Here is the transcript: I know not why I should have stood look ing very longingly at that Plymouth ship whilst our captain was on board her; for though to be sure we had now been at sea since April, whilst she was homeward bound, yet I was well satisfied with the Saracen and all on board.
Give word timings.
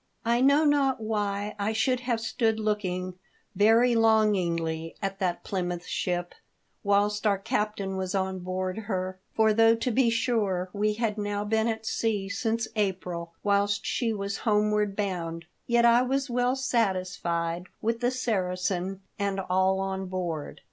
I 0.25 0.41
know 0.41 0.65
not 0.65 0.99
why 0.99 1.55
I 1.59 1.73
should 1.73 1.99
have 1.99 2.19
stood 2.19 2.59
look 2.59 2.83
ing 2.83 3.19
very 3.55 3.93
longingly 3.95 4.95
at 4.99 5.19
that 5.19 5.43
Plymouth 5.43 5.85
ship 5.85 6.33
whilst 6.81 7.27
our 7.27 7.37
captain 7.37 7.95
was 7.97 8.15
on 8.15 8.39
board 8.39 8.79
her; 8.89 9.19
for 9.35 9.53
though 9.53 9.75
to 9.75 9.91
be 9.91 10.09
sure 10.09 10.71
we 10.73 10.93
had 10.93 11.19
now 11.19 11.43
been 11.43 11.67
at 11.67 11.85
sea 11.85 12.29
since 12.29 12.67
April, 12.75 13.35
whilst 13.43 13.85
she 13.85 14.11
was 14.11 14.37
homeward 14.37 14.95
bound, 14.95 15.45
yet 15.67 15.85
I 15.85 16.01
was 16.01 16.31
well 16.31 16.55
satisfied 16.55 17.65
with 17.79 17.99
the 17.99 18.09
Saracen 18.09 19.01
and 19.19 19.39
all 19.51 19.79
on 19.79 20.07
board. 20.07 20.59